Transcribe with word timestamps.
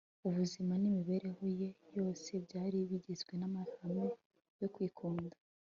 ubuzima 0.27 0.73
n'imibereho 0.77 1.45
ye 1.59 1.69
yose 1.97 2.29
byari 2.45 2.77
bigizwe 2.89 3.31
n'amahame 3.39 4.05
yo 4.61 4.67
kwikunda 4.73 5.37